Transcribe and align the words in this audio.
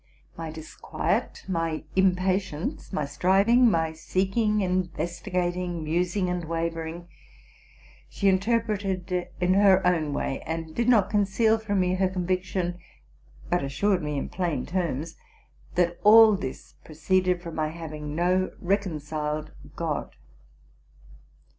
My 0.35 0.49
disquiet, 0.49 1.43
my 1.47 1.83
impa 1.95 2.15
tience, 2.37 2.91
my 2.91 3.05
striving, 3.05 3.69
my 3.69 3.93
seeking, 3.93 4.61
investigating, 4.61 5.83
musing, 5.83 6.27
and 6.27 6.43
wavering, 6.45 7.07
she 8.09 8.27
interpreted 8.27 9.11
i 9.13 9.29
in 9.39 9.53
her 9.53 9.85
own 9.85 10.11
way, 10.11 10.41
and 10.43 10.73
did 10.73 10.89
not 10.89 11.11
con 11.11 11.25
ceal 11.25 11.61
from 11.61 11.81
me 11.81 11.93
her 11.93 12.09
conviction, 12.09 12.79
but 13.51 13.63
assured 13.63 14.01
me 14.01 14.17
in 14.17 14.27
plain 14.29 14.65
terms 14.65 15.17
that 15.75 15.99
all 16.03 16.35
this 16.35 16.73
proceeded 16.83 17.39
from 17.39 17.53
my 17.53 17.67
having 17.67 18.15
no 18.15 18.49
reconciled 18.59 19.51
God. 19.75 20.15